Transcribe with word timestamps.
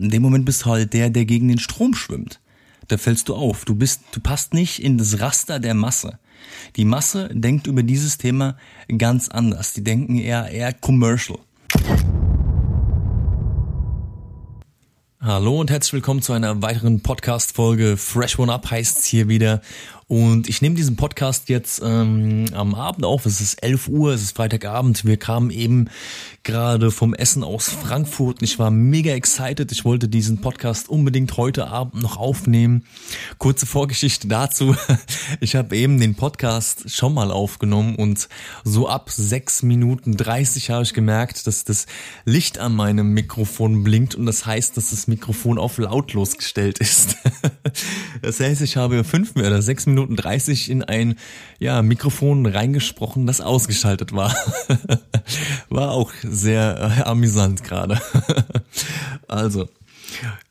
In 0.00 0.10
dem 0.10 0.22
Moment 0.22 0.44
bist 0.44 0.64
du 0.64 0.66
halt 0.66 0.92
der, 0.92 1.10
der 1.10 1.24
gegen 1.24 1.48
den 1.48 1.58
Strom 1.58 1.92
schwimmt. 1.92 2.38
Da 2.86 2.98
fällst 2.98 3.28
du 3.28 3.34
auf. 3.34 3.64
Du 3.64 3.74
bist, 3.74 4.02
du 4.12 4.20
passt 4.20 4.54
nicht 4.54 4.80
in 4.80 4.96
das 4.96 5.18
Raster 5.18 5.58
der 5.58 5.74
Masse. 5.74 6.20
Die 6.76 6.84
Masse 6.84 7.28
denkt 7.32 7.66
über 7.66 7.82
dieses 7.82 8.16
Thema 8.16 8.56
ganz 8.96 9.28
anders. 9.28 9.72
Die 9.72 9.82
denken 9.82 10.14
eher, 10.14 10.50
eher 10.52 10.72
commercial. 10.72 11.40
Hallo 15.20 15.58
und 15.58 15.68
herzlich 15.68 15.94
willkommen 15.94 16.22
zu 16.22 16.32
einer 16.32 16.62
weiteren 16.62 17.00
Podcast-Folge. 17.00 17.96
Fresh 17.96 18.38
One 18.38 18.52
Up 18.52 18.70
heißt's 18.70 19.04
hier 19.04 19.26
wieder. 19.26 19.62
Und 20.08 20.48
ich 20.48 20.62
nehme 20.62 20.74
diesen 20.74 20.96
Podcast 20.96 21.50
jetzt 21.50 21.82
ähm, 21.84 22.46
am 22.54 22.74
Abend 22.74 23.04
auf. 23.04 23.26
Es 23.26 23.42
ist 23.42 23.62
11 23.62 23.88
Uhr, 23.88 24.14
es 24.14 24.22
ist 24.22 24.36
Freitagabend. 24.36 25.04
Wir 25.04 25.18
kamen 25.18 25.50
eben 25.50 25.90
gerade 26.44 26.90
vom 26.90 27.12
Essen 27.12 27.44
aus 27.44 27.68
Frankfurt 27.68 28.42
ich 28.42 28.58
war 28.58 28.70
mega 28.70 29.12
excited. 29.12 29.70
Ich 29.70 29.84
wollte 29.84 30.08
diesen 30.08 30.40
Podcast 30.40 30.88
unbedingt 30.88 31.36
heute 31.36 31.68
Abend 31.68 32.02
noch 32.02 32.16
aufnehmen. 32.16 32.84
Kurze 33.36 33.66
Vorgeschichte 33.66 34.28
dazu. 34.28 34.74
Ich 35.40 35.54
habe 35.54 35.76
eben 35.76 36.00
den 36.00 36.14
Podcast 36.14 36.90
schon 36.90 37.14
mal 37.14 37.30
aufgenommen 37.30 37.96
und 37.96 38.28
so 38.64 38.88
ab 38.88 39.10
6 39.10 39.62
Minuten 39.62 40.16
30 40.16 40.70
habe 40.70 40.82
ich 40.82 40.94
gemerkt, 40.94 41.46
dass 41.46 41.64
das 41.64 41.86
Licht 42.24 42.58
an 42.58 42.74
meinem 42.74 43.12
Mikrofon 43.12 43.84
blinkt 43.84 44.14
und 44.14 44.26
das 44.26 44.46
heißt, 44.46 44.76
dass 44.76 44.90
das 44.90 45.06
Mikrofon 45.06 45.58
auf 45.58 45.76
lautlos 45.78 46.36
gestellt 46.36 46.78
ist. 46.78 47.16
Das 48.22 48.40
heißt, 48.40 48.62
ich 48.62 48.76
habe 48.76 49.04
5 49.04 49.36
oder 49.36 49.62
6 49.62 49.86
Minuten 49.86 49.97
Minuten 49.98 50.16
30 50.16 50.70
in 50.70 50.84
ein 50.84 51.16
ja, 51.58 51.82
Mikrofon 51.82 52.46
reingesprochen, 52.46 53.26
das 53.26 53.40
ausgeschaltet 53.40 54.12
war. 54.12 54.34
war 55.68 55.90
auch 55.90 56.12
sehr 56.22 56.94
äh, 56.98 57.02
amüsant 57.02 57.64
gerade. 57.64 58.00
also, 59.28 59.68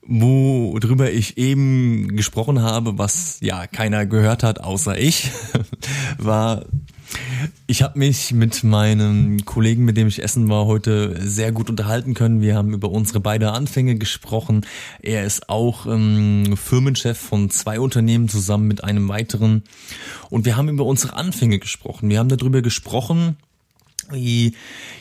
worüber 0.05 1.11
ich 1.11 1.37
eben 1.37 2.15
gesprochen 2.17 2.61
habe, 2.61 2.97
was 2.97 3.39
ja 3.41 3.67
keiner 3.67 4.05
gehört 4.05 4.43
hat 4.43 4.59
außer 4.59 4.97
ich, 4.97 5.31
war 6.17 6.65
ich 7.67 7.81
habe 7.81 7.99
mich 7.99 8.31
mit 8.33 8.63
meinem 8.63 9.43
Kollegen, 9.45 9.85
mit 9.85 9.97
dem 9.97 10.07
ich 10.07 10.23
essen 10.23 10.49
war, 10.49 10.65
heute 10.65 11.19
sehr 11.21 11.51
gut 11.51 11.69
unterhalten 11.69 12.13
können. 12.13 12.41
Wir 12.41 12.55
haben 12.55 12.73
über 12.73 12.89
unsere 12.89 13.19
beiden 13.19 13.47
Anfänge 13.47 13.95
gesprochen. 13.95 14.65
Er 15.01 15.25
ist 15.25 15.49
auch 15.49 15.85
ähm, 15.85 16.55
Firmenchef 16.55 17.17
von 17.17 17.49
zwei 17.49 17.79
Unternehmen 17.79 18.29
zusammen 18.29 18.67
mit 18.67 18.83
einem 18.83 19.09
weiteren. 19.09 19.63
Und 20.29 20.45
wir 20.45 20.55
haben 20.57 20.69
über 20.69 20.85
unsere 20.85 21.15
Anfänge 21.15 21.59
gesprochen. 21.59 22.09
Wir 22.09 22.19
haben 22.19 22.29
darüber 22.29 22.61
gesprochen, 22.61 23.37
wie 24.11 24.55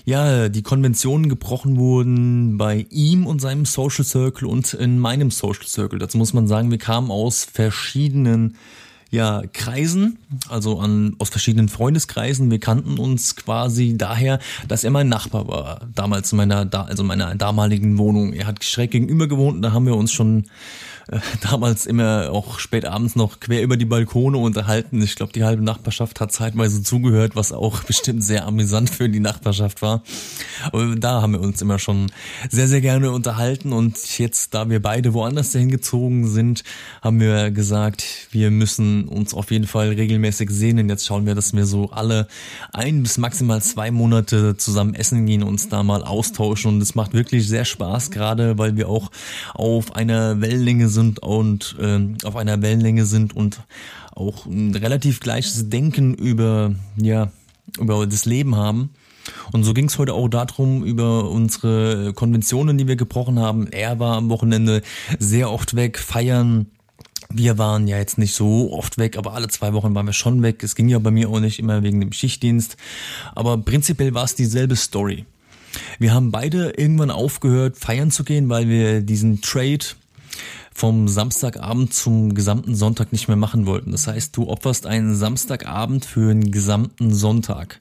ja 0.04 0.48
die 0.48 0.62
Konventionen 0.62 1.28
gebrochen 1.28 1.76
wurden 1.76 2.58
bei 2.58 2.86
ihm 2.90 3.26
und 3.26 3.40
seinem 3.40 3.64
Social 3.64 4.04
Circle 4.04 4.48
und 4.48 4.74
in 4.74 4.98
meinem 4.98 5.30
Social 5.30 5.66
Circle. 5.66 5.98
Dazu 5.98 6.18
muss 6.18 6.32
man 6.32 6.48
sagen, 6.48 6.70
wir 6.70 6.78
kamen 6.78 7.10
aus 7.10 7.44
verschiedenen 7.44 8.56
ja, 9.10 9.42
Kreisen, 9.52 10.18
also 10.48 10.78
an, 10.78 11.14
aus 11.18 11.28
verschiedenen 11.28 11.68
Freundeskreisen. 11.68 12.50
Wir 12.50 12.58
kannten 12.58 12.98
uns 12.98 13.36
quasi 13.36 13.96
daher, 13.96 14.40
dass 14.66 14.84
er 14.84 14.90
mein 14.90 15.08
Nachbar 15.08 15.46
war, 15.46 15.80
damals 15.94 16.32
in 16.32 16.38
meiner, 16.38 16.68
also 16.72 17.04
meiner 17.04 17.34
damaligen 17.36 17.98
Wohnung. 17.98 18.32
Er 18.32 18.46
hat 18.46 18.64
schräg 18.64 18.90
gegenüber 18.90 19.28
gewohnt, 19.28 19.64
da 19.64 19.72
haben 19.72 19.86
wir 19.86 19.96
uns 19.96 20.12
schon 20.12 20.46
äh, 21.08 21.20
damals 21.50 21.86
immer 21.86 22.30
auch 22.32 22.58
spät 22.58 22.84
abends 22.84 23.16
noch 23.16 23.40
quer 23.40 23.62
über 23.62 23.76
die 23.76 23.84
Balkone 23.84 24.38
unterhalten. 24.38 25.00
Ich 25.02 25.14
glaube, 25.14 25.32
die 25.32 25.44
halbe 25.44 25.62
Nachbarschaft 25.62 26.20
hat 26.20 26.32
zeitweise 26.32 26.82
zugehört, 26.82 27.36
was 27.36 27.52
auch 27.52 27.82
bestimmt 27.84 28.24
sehr 28.24 28.46
amüsant 28.46 28.90
für 28.90 29.08
die 29.08 29.20
Nachbarschaft 29.20 29.82
war. 29.82 30.02
Aber 30.72 30.96
da 30.96 31.22
haben 31.22 31.32
wir 31.32 31.40
uns 31.40 31.62
immer 31.62 31.78
schon 31.78 32.10
sehr, 32.50 32.68
sehr 32.68 32.80
gerne 32.80 33.12
unterhalten 33.12 33.72
und 33.72 34.18
jetzt, 34.18 34.54
da 34.54 34.68
wir 34.68 34.82
beide 34.82 35.14
woanders 35.14 35.52
hingezogen 35.52 36.28
sind, 36.28 36.64
haben 37.02 37.20
wir 37.20 37.50
gesagt, 37.50 38.28
wir 38.30 38.50
müssen 38.50 38.95
uns 39.04 39.34
auf 39.34 39.50
jeden 39.50 39.66
Fall 39.66 39.88
regelmäßig 39.88 40.50
sehen 40.50 40.78
und 40.78 40.88
jetzt 40.88 41.06
schauen 41.06 41.26
wir, 41.26 41.34
dass 41.34 41.54
wir 41.54 41.66
so 41.66 41.90
alle 41.90 42.26
ein 42.72 43.02
bis 43.02 43.18
maximal 43.18 43.62
zwei 43.62 43.90
Monate 43.90 44.56
zusammen 44.56 44.94
essen 44.94 45.26
gehen, 45.26 45.42
uns 45.42 45.68
da 45.68 45.82
mal 45.82 46.02
austauschen 46.02 46.74
und 46.74 46.80
es 46.80 46.94
macht 46.94 47.12
wirklich 47.12 47.46
sehr 47.48 47.64
Spaß, 47.64 48.10
gerade 48.10 48.58
weil 48.58 48.76
wir 48.76 48.88
auch 48.88 49.10
auf 49.54 49.94
einer 49.94 50.40
Wellenlänge 50.40 50.88
sind 50.88 51.20
und 51.20 51.76
äh, 51.80 52.00
auf 52.24 52.36
einer 52.36 52.62
Wellenlänge 52.62 53.06
sind 53.06 53.34
und 53.36 53.60
auch 54.12 54.46
ein 54.46 54.74
relativ 54.74 55.20
gleiches 55.20 55.68
Denken 55.68 56.14
über, 56.14 56.74
ja, 56.96 57.30
über 57.78 58.06
das 58.06 58.24
Leben 58.24 58.56
haben. 58.56 58.90
Und 59.52 59.64
so 59.64 59.74
ging 59.74 59.86
es 59.86 59.98
heute 59.98 60.14
auch 60.14 60.28
darum, 60.28 60.84
über 60.84 61.30
unsere 61.30 62.12
Konventionen, 62.14 62.78
die 62.78 62.86
wir 62.86 62.96
gebrochen 62.96 63.38
haben. 63.38 63.66
Er 63.68 63.98
war 63.98 64.16
am 64.16 64.30
Wochenende 64.30 64.82
sehr 65.18 65.50
oft 65.50 65.76
weg, 65.76 65.98
feiern. 65.98 66.66
Wir 67.30 67.58
waren 67.58 67.88
ja 67.88 67.98
jetzt 67.98 68.18
nicht 68.18 68.34
so 68.34 68.72
oft 68.72 68.98
weg, 68.98 69.18
aber 69.18 69.32
alle 69.32 69.48
zwei 69.48 69.72
Wochen 69.72 69.94
waren 69.94 70.06
wir 70.06 70.12
schon 70.12 70.42
weg. 70.42 70.62
Es 70.62 70.74
ging 70.74 70.88
ja 70.88 70.98
bei 70.98 71.10
mir 71.10 71.28
auch 71.28 71.40
nicht 71.40 71.58
immer 71.58 71.82
wegen 71.82 72.00
dem 72.00 72.12
Schichtdienst. 72.12 72.76
Aber 73.34 73.58
prinzipiell 73.58 74.14
war 74.14 74.24
es 74.24 74.34
dieselbe 74.34 74.76
Story. 74.76 75.26
Wir 75.98 76.14
haben 76.14 76.30
beide 76.30 76.70
irgendwann 76.70 77.10
aufgehört, 77.10 77.76
feiern 77.76 78.10
zu 78.10 78.24
gehen, 78.24 78.48
weil 78.48 78.68
wir 78.68 79.02
diesen 79.02 79.40
Trade 79.42 79.84
vom 80.72 81.08
Samstagabend 81.08 81.94
zum 81.94 82.34
gesamten 82.34 82.74
Sonntag 82.74 83.10
nicht 83.12 83.28
mehr 83.28 83.36
machen 83.36 83.66
wollten. 83.66 83.92
Das 83.92 84.06
heißt, 84.06 84.36
du 84.36 84.48
opferst 84.48 84.86
einen 84.86 85.14
Samstagabend 85.14 86.04
für 86.04 86.30
einen 86.30 86.50
gesamten 86.50 87.14
Sonntag. 87.14 87.80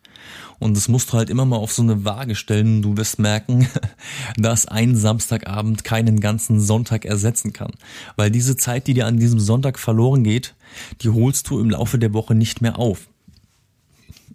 Und 0.59 0.77
das 0.77 0.87
musst 0.87 1.11
du 1.11 1.17
halt 1.17 1.29
immer 1.29 1.45
mal 1.45 1.57
auf 1.57 1.73
so 1.73 1.81
eine 1.81 2.05
Waage 2.05 2.35
stellen. 2.35 2.81
Du 2.81 2.97
wirst 2.97 3.19
merken, 3.19 3.67
dass 4.37 4.67
ein 4.67 4.95
Samstagabend 4.95 5.83
keinen 5.83 6.19
ganzen 6.19 6.59
Sonntag 6.59 7.05
ersetzen 7.05 7.53
kann. 7.53 7.71
Weil 8.15 8.31
diese 8.31 8.55
Zeit, 8.55 8.87
die 8.87 8.93
dir 8.93 9.07
an 9.07 9.19
diesem 9.19 9.39
Sonntag 9.39 9.79
verloren 9.79 10.23
geht, 10.23 10.55
die 11.01 11.09
holst 11.09 11.49
du 11.49 11.59
im 11.59 11.69
Laufe 11.69 11.99
der 11.99 12.13
Woche 12.13 12.35
nicht 12.35 12.61
mehr 12.61 12.79
auf. 12.79 13.07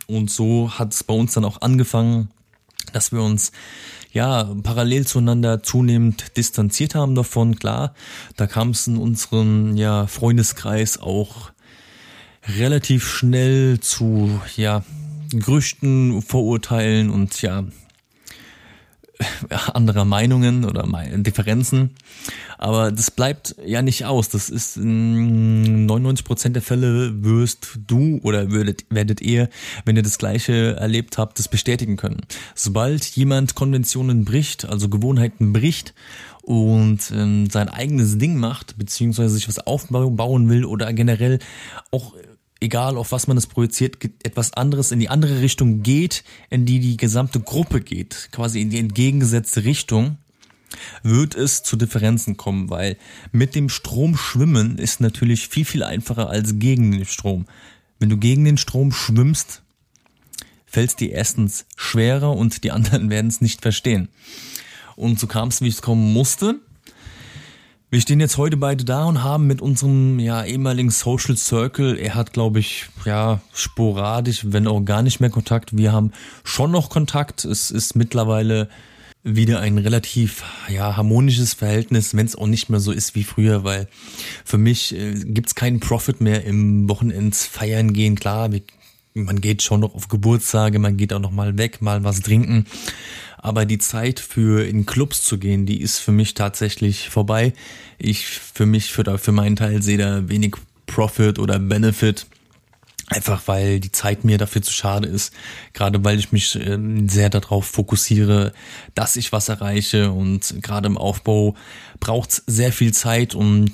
Und 0.06 0.30
so 0.30 0.70
hat 0.70 0.92
es 0.92 1.04
bei 1.04 1.14
uns 1.14 1.34
dann 1.34 1.44
auch 1.44 1.62
angefangen, 1.62 2.30
dass 2.92 3.12
wir 3.12 3.22
uns 3.22 3.52
ja 4.12 4.44
parallel 4.62 5.06
zueinander 5.06 5.62
zunehmend 5.62 6.36
distanziert 6.36 6.94
haben 6.94 7.14
davon. 7.14 7.56
Klar, 7.56 7.94
da 8.36 8.46
kam 8.46 8.70
es 8.70 8.86
in 8.86 8.96
unserem 8.96 9.76
ja 9.76 10.06
Freundeskreis 10.06 11.00
auch 11.00 11.52
relativ 12.58 13.06
schnell 13.06 13.80
zu 13.80 14.40
ja 14.56 14.82
Gerüchten, 15.32 16.22
Vorurteilen 16.22 17.10
und 17.10 17.40
ja 17.42 17.64
anderer 19.74 20.04
Meinungen 20.04 20.64
oder 20.64 20.86
Differenzen. 21.18 21.90
Aber 22.58 22.92
das 22.92 23.10
bleibt 23.10 23.54
ja 23.64 23.82
nicht 23.82 24.04
aus. 24.04 24.28
Das 24.28 24.50
ist 24.50 24.76
in 24.76 25.86
99 25.86 26.24
Prozent 26.24 26.56
der 26.56 26.62
Fälle 26.62 27.22
wirst 27.22 27.78
du 27.86 28.20
oder 28.22 28.50
würdet, 28.50 28.84
werdet 28.90 29.20
ihr, 29.20 29.48
wenn 29.84 29.96
ihr 29.96 30.02
das 30.02 30.18
Gleiche 30.18 30.76
erlebt 30.76 31.18
habt, 31.18 31.38
das 31.38 31.48
bestätigen 31.48 31.96
können. 31.96 32.20
Sobald 32.54 33.04
jemand 33.04 33.54
Konventionen 33.54 34.24
bricht, 34.24 34.64
also 34.66 34.88
Gewohnheiten 34.88 35.52
bricht 35.52 35.94
und 36.42 37.10
ähm, 37.14 37.48
sein 37.50 37.68
eigenes 37.68 38.18
Ding 38.18 38.36
macht, 38.36 38.78
beziehungsweise 38.78 39.34
sich 39.34 39.48
was 39.48 39.58
aufbauen 39.58 40.48
will 40.48 40.64
oder 40.64 40.92
generell 40.92 41.38
auch 41.90 42.14
egal 42.60 42.96
auf 42.96 43.12
was 43.12 43.26
man 43.26 43.36
es 43.36 43.46
projiziert, 43.46 43.98
etwas 44.22 44.52
anderes 44.52 44.92
in 44.92 45.00
die 45.00 45.08
andere 45.08 45.40
Richtung 45.40 45.82
geht, 45.82 46.24
in 46.50 46.66
die 46.66 46.80
die 46.80 46.96
gesamte 46.96 47.40
Gruppe 47.40 47.80
geht, 47.80 48.28
quasi 48.32 48.60
in 48.60 48.70
die 48.70 48.78
entgegengesetzte 48.78 49.64
Richtung, 49.64 50.18
wird 51.02 51.34
es 51.34 51.62
zu 51.62 51.76
Differenzen 51.76 52.36
kommen, 52.36 52.70
weil 52.70 52.96
mit 53.32 53.54
dem 53.54 53.68
Strom 53.68 54.16
schwimmen 54.16 54.78
ist 54.78 55.00
natürlich 55.00 55.48
viel, 55.48 55.64
viel 55.64 55.82
einfacher 55.82 56.28
als 56.28 56.58
gegen 56.58 56.92
den 56.92 57.06
Strom. 57.06 57.46
Wenn 57.98 58.08
du 58.08 58.16
gegen 58.16 58.44
den 58.44 58.56
Strom 58.56 58.92
schwimmst, 58.92 59.62
fällt 60.66 60.90
es 60.90 60.96
dir 60.96 61.10
erstens 61.10 61.66
schwerer 61.76 62.36
und 62.36 62.62
die 62.62 62.70
anderen 62.70 63.10
werden 63.10 63.28
es 63.28 63.40
nicht 63.40 63.62
verstehen. 63.62 64.08
Und 64.96 65.18
so 65.18 65.26
kam 65.26 65.48
es, 65.48 65.60
wie 65.60 65.68
es 65.68 65.82
kommen 65.82 66.12
musste. 66.12 66.60
Wir 67.92 68.00
stehen 68.00 68.20
jetzt 68.20 68.36
heute 68.36 68.56
beide 68.56 68.84
da 68.84 69.06
und 69.06 69.24
haben 69.24 69.48
mit 69.48 69.60
unserem 69.60 70.20
ja 70.20 70.44
ehemaligen 70.44 70.90
Social 70.90 71.36
Circle, 71.36 71.98
er 71.98 72.14
hat 72.14 72.32
glaube 72.32 72.60
ich 72.60 72.86
ja 73.04 73.40
sporadisch, 73.52 74.42
wenn 74.46 74.68
auch 74.68 74.82
gar 74.82 75.02
nicht 75.02 75.18
mehr 75.18 75.28
Kontakt. 75.28 75.76
Wir 75.76 75.90
haben 75.90 76.12
schon 76.44 76.70
noch 76.70 76.88
Kontakt. 76.88 77.44
Es 77.44 77.72
ist 77.72 77.96
mittlerweile 77.96 78.68
wieder 79.24 79.58
ein 79.58 79.76
relativ 79.76 80.44
ja 80.68 80.96
harmonisches 80.96 81.52
Verhältnis, 81.52 82.14
wenn 82.14 82.26
es 82.26 82.36
auch 82.36 82.46
nicht 82.46 82.70
mehr 82.70 82.78
so 82.78 82.92
ist 82.92 83.16
wie 83.16 83.24
früher, 83.24 83.64
weil 83.64 83.88
für 84.44 84.58
mich 84.58 84.94
äh, 84.94 85.14
gibt's 85.24 85.56
keinen 85.56 85.80
Profit 85.80 86.20
mehr 86.20 86.44
im 86.44 86.88
Wochenends 86.88 87.44
feiern 87.44 87.92
gehen. 87.92 88.14
Klar, 88.14 88.50
man 89.14 89.40
geht 89.40 89.62
schon 89.62 89.80
noch 89.80 89.96
auf 89.96 90.06
Geburtstage, 90.06 90.78
man 90.78 90.96
geht 90.96 91.12
auch 91.12 91.18
noch 91.18 91.32
mal 91.32 91.58
weg, 91.58 91.82
mal 91.82 92.04
was 92.04 92.20
trinken. 92.20 92.66
Aber 93.42 93.64
die 93.64 93.78
Zeit 93.78 94.20
für 94.20 94.66
in 94.66 94.84
Clubs 94.84 95.22
zu 95.22 95.38
gehen, 95.38 95.64
die 95.64 95.80
ist 95.80 95.98
für 95.98 96.12
mich 96.12 96.34
tatsächlich 96.34 97.08
vorbei. 97.08 97.54
Ich 97.98 98.26
für 98.26 98.66
mich, 98.66 98.92
für, 98.92 99.18
für 99.18 99.32
meinen 99.32 99.56
Teil 99.56 99.82
sehe 99.82 99.96
da 99.96 100.28
wenig 100.28 100.56
Profit 100.86 101.38
oder 101.38 101.58
Benefit. 101.58 102.26
Einfach 103.06 103.42
weil 103.46 103.80
die 103.80 103.90
Zeit 103.90 104.24
mir 104.24 104.36
dafür 104.36 104.62
zu 104.62 104.72
schade 104.72 105.08
ist. 105.08 105.32
Gerade 105.72 106.04
weil 106.04 106.18
ich 106.18 106.32
mich 106.32 106.54
äh, 106.54 106.78
sehr 107.08 107.30
darauf 107.30 107.66
fokussiere, 107.66 108.52
dass 108.94 109.16
ich 109.16 109.32
was 109.32 109.48
erreiche. 109.48 110.12
Und 110.12 110.62
gerade 110.62 110.86
im 110.86 110.98
Aufbau 110.98 111.56
braucht 111.98 112.30
es 112.30 112.42
sehr 112.46 112.72
viel 112.72 112.92
Zeit 112.92 113.34
und 113.34 113.72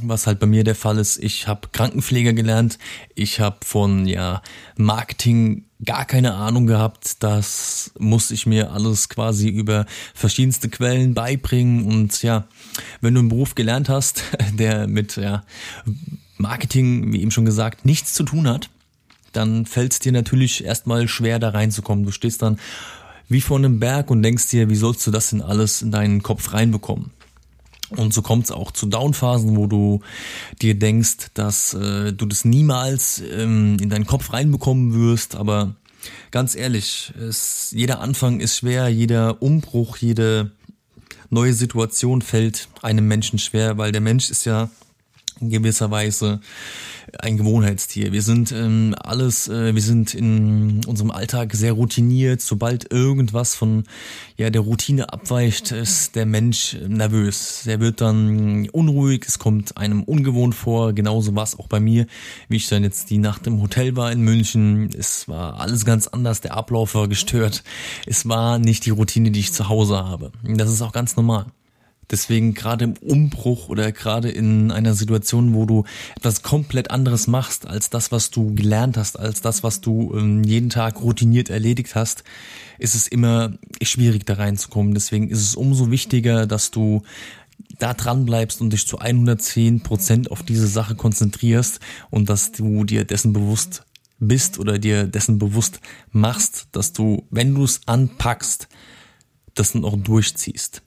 was 0.00 0.28
halt 0.28 0.38
bei 0.38 0.46
mir 0.46 0.62
der 0.62 0.76
Fall 0.76 0.96
ist, 0.98 1.18
ich 1.18 1.48
habe 1.48 1.68
Krankenpfleger 1.72 2.32
gelernt, 2.32 2.78
ich 3.16 3.40
habe 3.40 3.56
von 3.64 4.06
ja 4.06 4.40
Marketing 4.76 5.64
gar 5.84 6.04
keine 6.04 6.34
Ahnung 6.34 6.66
gehabt, 6.66 7.22
das 7.22 7.92
muss 7.98 8.30
ich 8.30 8.46
mir 8.46 8.72
alles 8.72 9.08
quasi 9.08 9.48
über 9.48 9.86
verschiedenste 10.14 10.68
Quellen 10.68 11.14
beibringen 11.14 11.86
und 11.86 12.22
ja, 12.22 12.44
wenn 13.00 13.14
du 13.14 13.20
einen 13.20 13.28
Beruf 13.28 13.54
gelernt 13.54 13.88
hast, 13.88 14.22
der 14.52 14.86
mit 14.86 15.16
ja, 15.16 15.42
Marketing, 16.36 17.12
wie 17.12 17.20
eben 17.20 17.30
schon 17.30 17.44
gesagt, 17.44 17.84
nichts 17.84 18.14
zu 18.14 18.22
tun 18.22 18.48
hat, 18.48 18.70
dann 19.32 19.66
fällt 19.66 19.92
es 19.92 19.98
dir 19.98 20.12
natürlich 20.12 20.64
erstmal 20.64 21.08
schwer 21.08 21.38
da 21.38 21.50
reinzukommen. 21.50 22.04
Du 22.04 22.12
stehst 22.12 22.42
dann 22.42 22.58
wie 23.28 23.40
vor 23.40 23.56
einem 23.56 23.80
Berg 23.80 24.10
und 24.10 24.22
denkst 24.22 24.48
dir, 24.48 24.68
wie 24.68 24.76
sollst 24.76 25.06
du 25.06 25.10
das 25.10 25.30
denn 25.30 25.40
alles 25.40 25.82
in 25.82 25.90
deinen 25.90 26.22
Kopf 26.22 26.52
reinbekommen? 26.52 27.10
Und 27.96 28.12
so 28.14 28.22
kommt 28.22 28.44
es 28.44 28.50
auch 28.50 28.70
zu 28.70 28.86
Downphasen, 28.86 29.56
wo 29.56 29.66
du 29.66 30.00
dir 30.60 30.78
denkst, 30.78 31.28
dass 31.34 31.74
äh, 31.74 32.12
du 32.12 32.26
das 32.26 32.44
niemals 32.44 33.20
ähm, 33.20 33.76
in 33.80 33.90
deinen 33.90 34.06
Kopf 34.06 34.32
reinbekommen 34.32 34.94
wirst. 34.94 35.36
Aber 35.36 35.74
ganz 36.30 36.54
ehrlich, 36.54 37.12
es, 37.20 37.70
jeder 37.72 38.00
Anfang 38.00 38.40
ist 38.40 38.56
schwer, 38.56 38.88
jeder 38.88 39.42
Umbruch, 39.42 39.96
jede 39.98 40.52
neue 41.30 41.54
Situation 41.54 42.22
fällt 42.22 42.68
einem 42.82 43.08
Menschen 43.08 43.38
schwer, 43.38 43.78
weil 43.78 43.92
der 43.92 44.00
Mensch 44.00 44.30
ist 44.30 44.44
ja 44.44 44.68
in 45.42 45.50
gewisser 45.50 45.90
Weise 45.90 46.40
ein 47.18 47.36
Gewohnheitstier. 47.36 48.12
Wir 48.12 48.22
sind 48.22 48.52
ähm, 48.52 48.94
alles, 48.98 49.48
äh, 49.48 49.74
wir 49.74 49.82
sind 49.82 50.14
in 50.14 50.84
unserem 50.86 51.10
Alltag 51.10 51.54
sehr 51.54 51.72
routiniert. 51.72 52.40
Sobald 52.40 52.90
irgendwas 52.92 53.54
von 53.54 53.84
ja 54.36 54.50
der 54.50 54.62
Routine 54.62 55.12
abweicht, 55.12 55.72
ist 55.72 56.14
der 56.16 56.26
Mensch 56.26 56.76
nervös. 56.86 57.66
Er 57.66 57.80
wird 57.80 58.00
dann 58.00 58.68
unruhig, 58.70 59.24
es 59.26 59.38
kommt 59.38 59.76
einem 59.76 60.02
ungewohnt 60.04 60.54
vor. 60.54 60.92
Genauso 60.92 61.34
war 61.34 61.44
es 61.44 61.58
auch 61.58 61.68
bei 61.68 61.80
mir, 61.80 62.06
wie 62.48 62.56
ich 62.56 62.68
dann 62.68 62.82
jetzt 62.82 63.10
die 63.10 63.18
Nacht 63.18 63.46
im 63.46 63.60
Hotel 63.60 63.96
war 63.96 64.12
in 64.12 64.22
München. 64.22 64.90
Es 64.96 65.28
war 65.28 65.60
alles 65.60 65.84
ganz 65.84 66.06
anders, 66.06 66.40
der 66.40 66.54
Ablauf 66.54 66.94
war 66.94 67.08
gestört. 67.08 67.64
Es 68.06 68.28
war 68.28 68.58
nicht 68.58 68.86
die 68.86 68.90
Routine, 68.90 69.30
die 69.30 69.40
ich 69.40 69.52
zu 69.52 69.68
Hause 69.68 69.98
habe. 69.98 70.32
Das 70.42 70.70
ist 70.70 70.82
auch 70.82 70.92
ganz 70.92 71.16
normal. 71.16 71.46
Deswegen 72.10 72.52
gerade 72.52 72.84
im 72.84 72.94
Umbruch 72.94 73.68
oder 73.68 73.90
gerade 73.92 74.28
in 74.28 74.70
einer 74.70 74.94
Situation, 74.94 75.54
wo 75.54 75.64
du 75.64 75.84
etwas 76.16 76.42
komplett 76.42 76.90
anderes 76.90 77.26
machst 77.26 77.66
als 77.66 77.90
das, 77.90 78.12
was 78.12 78.30
du 78.30 78.54
gelernt 78.54 78.96
hast, 78.96 79.18
als 79.18 79.40
das, 79.40 79.62
was 79.62 79.80
du 79.80 80.14
ähm, 80.16 80.42
jeden 80.44 80.68
Tag 80.68 81.00
routiniert 81.00 81.48
erledigt 81.48 81.94
hast, 81.94 82.24
ist 82.78 82.94
es 82.94 83.06
immer 83.06 83.52
schwierig 83.82 84.26
da 84.26 84.34
reinzukommen. 84.34 84.94
Deswegen 84.94 85.30
ist 85.30 85.40
es 85.40 85.54
umso 85.54 85.90
wichtiger, 85.90 86.46
dass 86.46 86.70
du 86.70 87.02
da 87.78 87.94
dran 87.94 88.26
bleibst 88.26 88.60
und 88.60 88.72
dich 88.72 88.86
zu 88.86 88.98
110 88.98 89.82
Prozent 89.82 90.30
auf 90.30 90.42
diese 90.42 90.66
Sache 90.66 90.94
konzentrierst 90.94 91.80
und 92.10 92.28
dass 92.28 92.52
du 92.52 92.84
dir 92.84 93.04
dessen 93.04 93.32
bewusst 93.32 93.84
bist 94.18 94.58
oder 94.58 94.78
dir 94.78 95.04
dessen 95.04 95.38
bewusst 95.38 95.80
machst, 96.10 96.68
dass 96.72 96.92
du, 96.92 97.26
wenn 97.30 97.54
du 97.54 97.64
es 97.64 97.80
anpackst, 97.86 98.68
das 99.54 99.72
dann 99.72 99.84
auch 99.84 99.96
durchziehst 99.96 100.82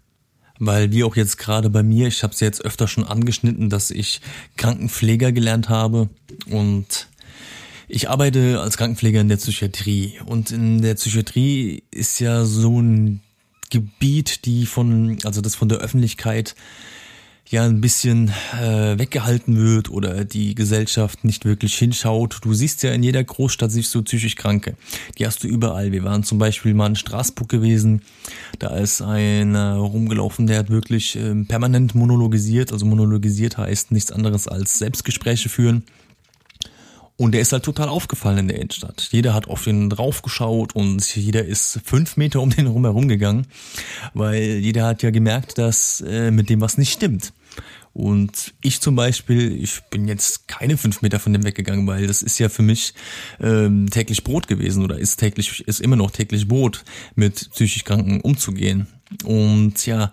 weil 0.60 0.92
wie 0.92 1.04
auch 1.04 1.16
jetzt 1.16 1.38
gerade 1.38 1.70
bei 1.70 1.84
mir, 1.84 2.08
ich 2.08 2.24
habe 2.24 2.34
es 2.34 2.40
jetzt 2.40 2.64
öfter 2.64 2.88
schon 2.88 3.04
angeschnitten, 3.04 3.70
dass 3.70 3.92
ich 3.92 4.22
Krankenpfleger 4.58 5.32
gelernt 5.32 5.70
habe. 5.70 6.10
Und 6.50 7.08
ich 7.88 8.10
arbeite 8.10 8.62
als 8.62 8.78
Krankenpfleger 8.78 9.22
in 9.22 9.30
der 9.30 9.38
Psychiatrie. 9.38 10.20
Und 10.26 10.52
in 10.52 10.82
der 10.82 10.96
Psychiatrie 10.96 11.84
ist 11.92 12.20
ja 12.20 12.46
so 12.46 12.82
ein 12.82 13.22
Gebiet, 13.70 14.46
die 14.46 14.66
von, 14.66 15.18
also 15.24 15.42
das 15.42 15.56
von 15.56 15.70
der 15.70 15.80
Öffentlichkeit 15.80 16.56
ja 17.50 17.64
ein 17.64 17.82
bisschen 17.82 18.32
äh, 18.60 18.98
weggehalten 18.98 19.58
wird 19.58 19.90
oder 19.90 20.26
die 20.26 20.56
Gesellschaft 20.56 21.24
nicht 21.24 21.46
wirklich 21.46 21.76
hinschaut. 21.76 22.40
Du 22.42 22.54
siehst 22.54 22.84
ja 22.84 22.92
in 22.92 23.04
jeder 23.04 23.24
Großstadt 23.24 23.72
siehst 23.72 23.94
du 23.94 24.02
psychisch 24.04 24.36
Kranke. 24.36 24.76
Die 25.18 25.26
hast 25.26 25.44
du 25.44 25.48
überall. 25.48 25.92
Wir 25.92 26.04
waren 26.04 26.24
zum 26.24 26.40
Beispiel 26.40 26.74
mal 26.74 26.88
in 26.88 26.96
Straßburg 26.96 27.48
gewesen. 27.48 28.02
Da 28.60 28.76
ist 28.78 29.02
einer 29.02 29.76
rumgelaufen, 29.76 30.48
der 30.48 30.60
hat 30.60 30.70
wirklich 30.70 31.16
äh, 31.16 31.36
permanent 31.46 31.94
monologisiert. 31.94 32.72
Also 32.72 32.86
monologisiert 32.86 33.58
heißt 33.58 33.92
nichts 33.92 34.12
anderes 34.12 34.48
als 34.48 34.80
Selbstgespräche 34.80 35.50
führen. 35.50 35.84
Und 37.18 37.32
der 37.32 37.42
ist 37.42 37.54
halt 37.54 37.64
total 37.64 37.88
aufgefallen 37.88 38.40
in 38.40 38.48
der 38.50 38.58
Innenstadt. 38.58 39.08
Jeder 39.12 39.34
hat 39.34 39.48
auf 39.48 39.68
ihn 39.68 39.90
draufgeschaut 39.90 40.76
und 40.76 41.16
jeder 41.16 41.46
ist 41.46 41.80
fünf 41.86 42.18
Meter 42.18 42.42
um 42.42 42.50
den 42.50 42.68
herum 42.68 43.08
gegangen, 43.08 43.48
weil 44.14 44.58
jeder 44.58 44.86
hat 44.86 45.02
ja 45.02 45.12
gemerkt, 45.12 45.58
dass 45.58 46.02
äh, 46.02 46.32
mit 46.32 46.50
dem 46.50 46.60
was 46.60 46.78
nicht 46.78 46.92
stimmt. 46.92 47.32
Und 47.94 48.54
ich 48.62 48.82
zum 48.82 48.98
Beispiel, 48.98 49.64
ich 49.64 49.80
bin 49.90 50.10
jetzt 50.10 50.50
keine 50.50 50.76
fünf 50.76 51.02
Meter 51.02 51.18
von 51.18 51.32
dem 51.32 51.46
weggegangen, 51.46 51.88
weil 51.88 52.08
das 52.08 52.22
ist 52.22 52.38
ja 52.40 52.50
für 52.50 52.62
mich 52.62 52.94
ähm, 53.40 53.90
täglich 53.90 54.26
Brot 54.26 54.50
gewesen 54.50 54.84
oder 54.84 55.00
ist 55.00 55.16
täglich, 55.16 55.66
ist 55.66 55.80
immer 55.80 55.96
noch 55.96 56.12
täglich 56.12 56.46
Brot, 56.46 56.84
mit 57.16 57.50
psychisch 57.52 57.86
Kranken 57.86 58.20
umzugehen. 58.20 58.88
Und 59.24 59.86
ja, 59.86 60.12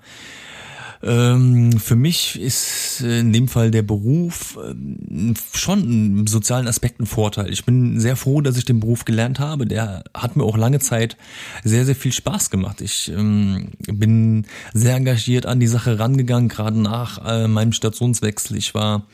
ähm, 1.03 1.73
für 1.79 1.97
mich 1.97 2.41
ist 2.41 3.01
in 3.01 3.33
dem 3.33 3.49
Fall 3.49 3.71
der 3.71 3.83
Beruf 3.83 4.59
ähm, 4.65 5.35
schon 5.53 5.83
im 5.83 6.27
sozialen 6.27 6.69
Aspekt 6.69 7.01
ein 7.01 7.07
Vorteil. 7.07 7.51
Ich 7.53 7.65
bin 7.65 7.99
sehr 7.99 8.17
froh, 8.17 8.41
dass 8.41 8.57
ich 8.57 8.65
den 8.65 8.81
Beruf 8.81 9.05
gelernt 9.05 9.41
habe. 9.41 9.67
Der 9.67 10.05
hat 10.15 10.37
mir 10.37 10.45
auch 10.45 10.57
lange 10.57 10.79
Zeit 10.79 11.17
sehr, 11.65 11.85
sehr 11.85 11.97
viel 11.97 12.13
Spaß 12.13 12.51
gemacht. 12.51 12.81
Ich 12.81 13.11
ähm, 13.11 13.71
bin 13.87 14.47
sehr 14.73 14.95
engagiert 14.95 15.47
an 15.47 15.59
die 15.59 15.67
Sache 15.67 15.99
rangegangen, 15.99 16.49
gerade 16.49 16.81
nach 16.81 17.25
äh, 17.27 17.49
meinem 17.49 17.73
Stationswechsel. 17.73 18.57
Ich 18.57 18.75
war 18.75 19.07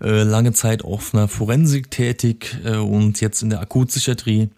äh, 0.00 0.24
lange 0.24 0.52
Zeit 0.52 0.84
auf 0.84 1.14
einer 1.14 1.28
Forensik 1.28 1.90
tätig 1.90 2.58
äh, 2.64 2.76
und 2.76 3.20
jetzt 3.20 3.42
in 3.42 3.50
der 3.50 3.60
Akutpsychiatrie. 3.60 4.50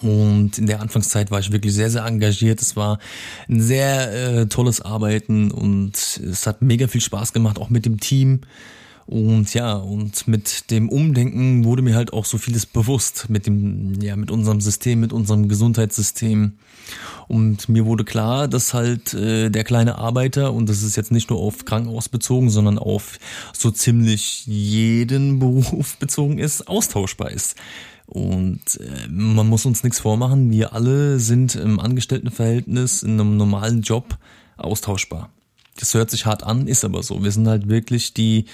Und 0.00 0.58
in 0.58 0.66
der 0.66 0.80
Anfangszeit 0.80 1.30
war 1.30 1.40
ich 1.40 1.52
wirklich 1.52 1.74
sehr, 1.74 1.90
sehr 1.90 2.04
engagiert. 2.04 2.62
Es 2.62 2.76
war 2.76 2.98
ein 3.48 3.60
sehr 3.60 4.12
äh, 4.12 4.46
tolles 4.46 4.80
Arbeiten 4.80 5.50
und 5.50 6.20
es 6.24 6.46
hat 6.46 6.62
mega 6.62 6.88
viel 6.88 7.00
Spaß 7.00 7.32
gemacht, 7.32 7.58
auch 7.58 7.70
mit 7.70 7.84
dem 7.84 8.00
Team. 8.00 8.40
Und 9.06 9.52
ja, 9.52 9.74
und 9.74 10.28
mit 10.28 10.70
dem 10.70 10.88
Umdenken 10.88 11.64
wurde 11.64 11.82
mir 11.82 11.96
halt 11.96 12.12
auch 12.12 12.24
so 12.24 12.38
vieles 12.38 12.66
bewusst 12.66 13.26
mit 13.28 13.46
dem, 13.46 14.00
ja, 14.00 14.16
mit 14.16 14.30
unserem 14.30 14.60
System, 14.60 15.00
mit 15.00 15.12
unserem 15.12 15.48
Gesundheitssystem. 15.48 16.52
Und 17.28 17.68
mir 17.68 17.84
wurde 17.84 18.04
klar, 18.04 18.48
dass 18.48 18.74
halt 18.74 19.14
äh, 19.14 19.50
der 19.50 19.64
kleine 19.64 19.96
Arbeiter, 19.96 20.52
und 20.52 20.68
das 20.68 20.82
ist 20.82 20.96
jetzt 20.96 21.12
nicht 21.12 21.30
nur 21.30 21.40
auf 21.40 21.64
Krankenhaus 21.64 22.08
bezogen, 22.08 22.50
sondern 22.50 22.78
auf 22.78 23.18
so 23.52 23.70
ziemlich 23.70 24.46
jeden 24.46 25.38
Beruf 25.40 25.96
bezogen 25.96 26.38
ist, 26.38 26.68
austauschbar 26.68 27.30
ist. 27.30 27.56
Und 28.12 28.78
äh, 28.78 29.08
man 29.08 29.48
muss 29.48 29.64
uns 29.64 29.82
nichts 29.84 30.00
vormachen, 30.00 30.50
wir 30.50 30.74
alle 30.74 31.18
sind 31.18 31.54
im 31.54 31.80
Angestelltenverhältnis 31.80 33.02
in 33.02 33.12
einem 33.12 33.38
normalen 33.38 33.80
Job 33.80 34.18
austauschbar. 34.58 35.30
Das 35.78 35.94
hört 35.94 36.10
sich 36.10 36.26
hart 36.26 36.42
an, 36.42 36.66
ist 36.66 36.84
aber 36.84 37.02
so. 37.02 37.24
Wir 37.24 37.32
sind 37.32 37.48
halt 37.48 37.70
wirklich 37.70 38.12
die, 38.12 38.44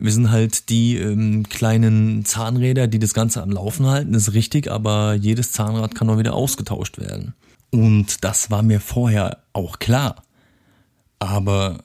wir 0.00 0.10
sind 0.10 0.30
halt 0.30 0.70
die 0.70 0.96
ähm, 0.96 1.46
kleinen 1.50 2.24
Zahnräder, 2.24 2.86
die 2.86 2.98
das 2.98 3.12
Ganze 3.12 3.42
am 3.42 3.50
Laufen 3.50 3.84
halten, 3.84 4.14
ist 4.14 4.32
richtig, 4.32 4.70
aber 4.70 5.12
jedes 5.12 5.52
Zahnrad 5.52 5.94
kann 5.94 6.08
auch 6.08 6.16
wieder 6.18 6.32
ausgetauscht 6.32 6.96
werden. 6.96 7.34
Und 7.70 8.24
das 8.24 8.50
war 8.50 8.62
mir 8.62 8.80
vorher 8.80 9.42
auch 9.52 9.78
klar. 9.78 10.22
Aber 11.18 11.84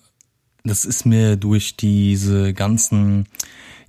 das 0.64 0.86
ist 0.86 1.06
mir 1.06 1.36
durch 1.36 1.76
diese 1.76 2.54
ganzen 2.54 3.28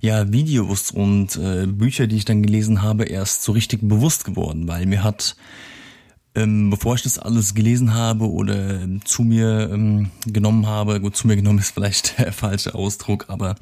ja, 0.03 0.33
Videos 0.33 0.91
und 0.91 1.37
äh, 1.37 1.65
Bücher, 1.65 2.07
die 2.07 2.17
ich 2.17 2.25
dann 2.25 2.43
gelesen 2.43 2.81
habe, 2.81 3.05
erst 3.05 3.41
so 3.41 3.53
richtig 3.53 3.87
bewusst 3.87 4.25
geworden, 4.25 4.67
weil 4.67 4.85
mir 4.85 5.01
hat, 5.01 5.37
ähm, 6.35 6.69
bevor 6.69 6.95
ich 6.95 7.03
das 7.03 7.17
alles 7.17 7.55
gelesen 7.55 7.93
habe 7.93 8.29
oder 8.29 8.81
ähm, 8.81 9.05
zu 9.05 9.23
mir 9.23 9.69
ähm, 9.71 10.11
genommen 10.25 10.67
habe, 10.67 10.99
gut, 10.99 11.15
zu 11.15 11.25
mir 11.25 11.37
genommen 11.37 11.59
ist 11.59 11.71
vielleicht 11.71 12.17
der 12.19 12.33
falsche 12.33 12.75
Ausdruck, 12.75 13.29
aber 13.29 13.55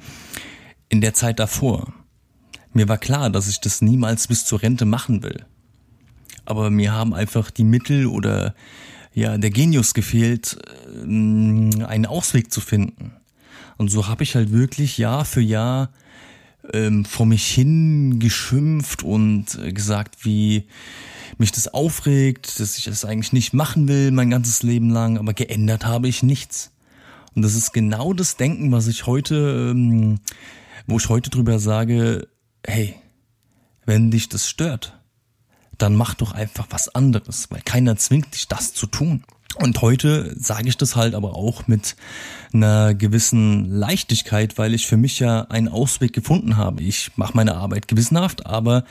in 0.89 0.99
der 0.99 1.13
Zeit 1.13 1.37
davor, 1.37 1.93
mir 2.73 2.89
war 2.89 2.97
klar, 2.97 3.29
dass 3.29 3.47
ich 3.47 3.61
das 3.61 3.83
niemals 3.83 4.27
bis 4.27 4.43
zur 4.43 4.63
Rente 4.63 4.85
machen 4.85 5.21
will. 5.21 5.45
Aber 6.45 6.71
mir 6.71 6.91
haben 6.91 7.13
einfach 7.13 7.51
die 7.51 7.65
Mittel 7.65 8.07
oder 8.07 8.55
ja, 9.13 9.37
der 9.37 9.51
Genius 9.51 9.93
gefehlt, 9.93 10.57
ähm, 11.03 11.85
einen 11.87 12.07
Ausweg 12.07 12.51
zu 12.51 12.61
finden. 12.61 13.13
Und 13.77 13.89
so 13.89 14.07
habe 14.07 14.23
ich 14.23 14.33
halt 14.33 14.51
wirklich 14.51 14.97
Jahr 14.97 15.23
für 15.23 15.41
Jahr 15.41 15.91
ähm, 16.73 17.05
vor 17.05 17.25
mich 17.25 17.45
hin 17.47 18.19
geschimpft 18.19 19.03
und 19.03 19.55
äh, 19.55 19.73
gesagt, 19.73 20.25
wie 20.25 20.67
mich 21.37 21.51
das 21.51 21.67
aufregt, 21.73 22.59
dass 22.59 22.77
ich 22.77 22.85
das 22.85 23.05
eigentlich 23.05 23.33
nicht 23.33 23.53
machen 23.53 23.87
will 23.87 24.11
mein 24.11 24.29
ganzes 24.29 24.63
Leben 24.63 24.89
lang, 24.89 25.17
aber 25.17 25.33
geändert 25.33 25.85
habe 25.85 26.07
ich 26.07 26.23
nichts. 26.23 26.71
Und 27.35 27.41
das 27.43 27.55
ist 27.55 27.71
genau 27.71 28.13
das 28.13 28.35
Denken, 28.35 28.71
was 28.71 28.87
ich 28.87 29.05
heute, 29.07 29.71
ähm, 29.71 30.19
wo 30.87 30.97
ich 30.97 31.09
heute 31.09 31.29
drüber 31.29 31.59
sage, 31.59 32.27
hey, 32.65 32.95
Wenn 33.85 34.11
dich 34.11 34.29
das 34.29 34.47
stört, 34.47 34.99
dann 35.77 35.95
mach 35.95 36.13
doch 36.13 36.33
einfach 36.33 36.67
was 36.69 36.93
anderes, 36.93 37.49
weil 37.49 37.61
keiner 37.61 37.95
zwingt 37.97 38.35
dich, 38.35 38.47
das 38.47 38.73
zu 38.73 38.85
tun. 38.85 39.23
Und 39.55 39.81
heute 39.81 40.35
sage 40.39 40.67
ich 40.69 40.77
das 40.77 40.95
halt 40.95 41.15
aber 41.15 41.35
auch 41.35 41.67
mit 41.67 41.95
einer 42.53 42.93
gewissen 42.93 43.69
Leichtigkeit, 43.69 44.57
weil 44.57 44.73
ich 44.73 44.87
für 44.87 44.97
mich 44.97 45.19
ja 45.19 45.41
einen 45.43 45.67
Ausweg 45.67 46.13
gefunden 46.13 46.57
habe. 46.57 46.83
Ich 46.83 47.11
mache 47.15 47.35
meine 47.35 47.55
Arbeit 47.55 47.87
gewissenhaft, 47.87 48.45
aber 48.45 48.83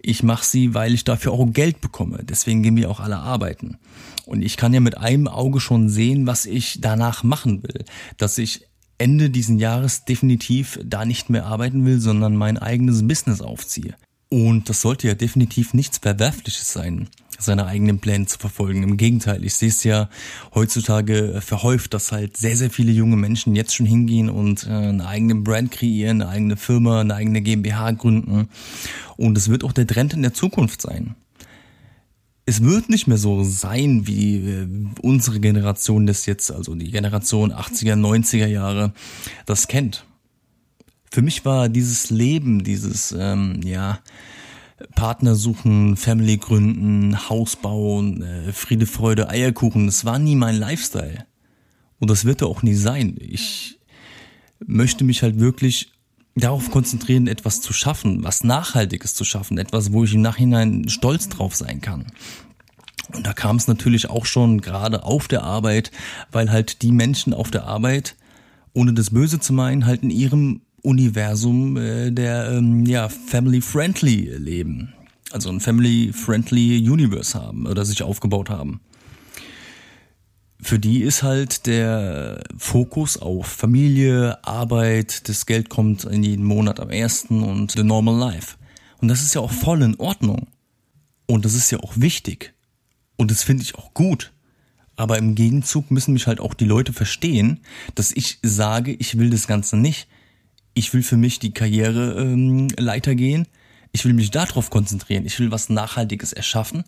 ich 0.00 0.22
mache 0.22 0.44
sie, 0.44 0.74
weil 0.74 0.94
ich 0.94 1.04
dafür 1.04 1.32
auch 1.32 1.46
Geld 1.52 1.80
bekomme. 1.80 2.20
Deswegen 2.22 2.62
gehen 2.62 2.76
wir 2.76 2.90
auch 2.90 3.00
alle 3.00 3.18
arbeiten. 3.18 3.78
Und 4.26 4.42
ich 4.42 4.56
kann 4.56 4.74
ja 4.74 4.80
mit 4.80 4.98
einem 4.98 5.28
Auge 5.28 5.60
schon 5.60 5.88
sehen, 5.88 6.26
was 6.26 6.46
ich 6.46 6.80
danach 6.80 7.22
machen 7.22 7.62
will. 7.62 7.84
Dass 8.16 8.38
ich 8.38 8.66
Ende 8.98 9.30
diesen 9.30 9.58
Jahres 9.58 10.04
definitiv 10.04 10.78
da 10.84 11.04
nicht 11.04 11.30
mehr 11.30 11.46
arbeiten 11.46 11.84
will, 11.84 12.00
sondern 12.00 12.36
mein 12.36 12.58
eigenes 12.58 13.06
Business 13.06 13.40
aufziehe. 13.40 13.94
Und 14.28 14.68
das 14.68 14.80
sollte 14.80 15.08
ja 15.08 15.14
definitiv 15.14 15.74
nichts 15.74 15.98
Verwerfliches 15.98 16.72
sein, 16.72 17.08
seine 17.42 17.66
eigenen 17.66 17.98
Pläne 17.98 18.26
zu 18.26 18.38
verfolgen. 18.38 18.82
Im 18.82 18.96
Gegenteil, 18.96 19.44
ich 19.44 19.54
sehe 19.54 19.68
es 19.68 19.84
ja 19.84 20.08
heutzutage 20.54 21.40
verhäuft, 21.40 21.94
dass 21.94 22.12
halt 22.12 22.36
sehr, 22.36 22.56
sehr 22.56 22.70
viele 22.70 22.92
junge 22.92 23.16
Menschen 23.16 23.54
jetzt 23.54 23.74
schon 23.74 23.86
hingehen 23.86 24.30
und 24.30 24.66
äh, 24.66 24.70
eine 24.70 25.06
eigene 25.06 25.36
Brand 25.36 25.70
kreieren, 25.70 26.22
eine 26.22 26.30
eigene 26.30 26.56
Firma, 26.56 27.00
eine 27.00 27.14
eigene 27.14 27.42
GmbH 27.42 27.92
gründen. 27.92 28.48
Und 29.16 29.36
es 29.36 29.48
wird 29.48 29.64
auch 29.64 29.72
der 29.72 29.86
Trend 29.86 30.14
in 30.14 30.22
der 30.22 30.34
Zukunft 30.34 30.82
sein. 30.82 31.14
Es 32.44 32.62
wird 32.62 32.88
nicht 32.88 33.06
mehr 33.06 33.18
so 33.18 33.44
sein, 33.44 34.06
wie 34.06 34.36
äh, 34.36 34.68
unsere 35.00 35.40
Generation 35.40 36.06
das 36.06 36.26
jetzt, 36.26 36.50
also 36.50 36.74
die 36.74 36.90
Generation 36.90 37.52
80er, 37.52 37.94
90er 37.94 38.46
Jahre, 38.46 38.92
das 39.46 39.68
kennt 39.68 40.04
für 41.12 41.20
mich 41.20 41.44
war 41.44 41.68
dieses 41.68 42.08
Leben, 42.08 42.64
dieses, 42.64 43.14
ähm, 43.16 43.60
ja, 43.62 43.98
Partner 44.94 45.34
suchen, 45.34 45.96
Family 45.96 46.36
gründen, 46.36 47.28
Haus 47.28 47.56
bauen, 47.56 48.22
äh, 48.22 48.52
Friede, 48.52 48.86
Freude, 48.86 49.28
Eierkuchen, 49.28 49.86
das 49.86 50.04
war 50.04 50.18
nie 50.18 50.36
mein 50.36 50.56
Lifestyle. 50.56 51.26
Und 51.98 52.10
das 52.10 52.24
wird 52.24 52.42
er 52.42 52.48
auch 52.48 52.62
nie 52.62 52.74
sein. 52.74 53.16
Ich 53.18 53.78
möchte 54.66 55.04
mich 55.04 55.22
halt 55.22 55.38
wirklich 55.38 55.92
darauf 56.34 56.70
konzentrieren, 56.70 57.26
etwas 57.26 57.60
zu 57.60 57.72
schaffen, 57.72 58.24
was 58.24 58.44
Nachhaltiges 58.44 59.14
zu 59.14 59.24
schaffen, 59.24 59.58
etwas, 59.58 59.92
wo 59.92 60.04
ich 60.04 60.14
im 60.14 60.22
Nachhinein 60.22 60.88
stolz 60.88 61.28
drauf 61.28 61.54
sein 61.54 61.80
kann. 61.80 62.06
Und 63.12 63.26
da 63.26 63.32
kam 63.32 63.56
es 63.56 63.68
natürlich 63.68 64.08
auch 64.08 64.24
schon 64.24 64.60
gerade 64.60 65.04
auf 65.04 65.28
der 65.28 65.42
Arbeit, 65.42 65.90
weil 66.30 66.50
halt 66.50 66.82
die 66.82 66.92
Menschen 66.92 67.34
auf 67.34 67.50
der 67.50 67.64
Arbeit, 67.64 68.16
ohne 68.72 68.94
das 68.94 69.10
Böse 69.10 69.38
zu 69.40 69.52
meinen, 69.52 69.84
halt 69.84 70.02
in 70.02 70.10
ihrem 70.10 70.62
Universum 70.82 71.76
äh, 71.76 72.10
der 72.10 72.50
ähm, 72.50 72.84
ja 72.86 73.08
family-friendly 73.08 74.36
leben. 74.36 74.92
Also 75.30 75.48
ein 75.48 75.60
family-friendly 75.60 76.88
Universe 76.88 77.38
haben 77.40 77.66
oder 77.66 77.84
sich 77.84 78.02
aufgebaut 78.02 78.50
haben. 78.50 78.80
Für 80.60 80.78
die 80.78 81.02
ist 81.02 81.22
halt 81.22 81.66
der 81.66 82.44
Fokus 82.56 83.16
auf 83.16 83.46
Familie, 83.46 84.44
Arbeit, 84.44 85.28
das 85.28 85.46
Geld 85.46 85.68
kommt 85.68 86.04
in 86.04 86.22
jeden 86.22 86.44
Monat 86.44 86.78
am 86.78 86.90
ersten 86.90 87.42
und 87.42 87.72
the 87.72 87.82
normal 87.82 88.16
life. 88.16 88.56
Und 89.00 89.08
das 89.08 89.22
ist 89.22 89.34
ja 89.34 89.40
auch 89.40 89.50
voll 89.50 89.82
in 89.82 89.96
Ordnung. 89.96 90.46
Und 91.26 91.44
das 91.44 91.54
ist 91.54 91.72
ja 91.72 91.80
auch 91.80 91.94
wichtig. 91.96 92.54
Und 93.16 93.30
das 93.30 93.42
finde 93.42 93.64
ich 93.64 93.74
auch 93.74 93.92
gut. 93.94 94.32
Aber 94.94 95.18
im 95.18 95.34
Gegenzug 95.34 95.90
müssen 95.90 96.12
mich 96.12 96.26
halt 96.26 96.40
auch 96.40 96.54
die 96.54 96.64
Leute 96.64 96.92
verstehen, 96.92 97.60
dass 97.94 98.12
ich 98.12 98.38
sage, 98.42 98.92
ich 98.92 99.18
will 99.18 99.30
das 99.30 99.48
Ganze 99.48 99.76
nicht 99.76 100.06
ich 100.74 100.92
will 100.94 101.02
für 101.02 101.16
mich 101.16 101.38
die 101.38 101.52
Karriereleiter 101.52 103.10
ähm, 103.12 103.16
gehen. 103.16 103.48
Ich 103.92 104.04
will 104.04 104.14
mich 104.14 104.30
darauf 104.30 104.70
konzentrieren. 104.70 105.26
Ich 105.26 105.38
will 105.38 105.50
was 105.50 105.68
Nachhaltiges 105.68 106.32
erschaffen. 106.32 106.84